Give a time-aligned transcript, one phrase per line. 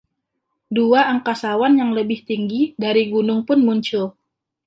[0.75, 4.05] Dua angkasawan yang lebih tinggi dari gunung pun muncul.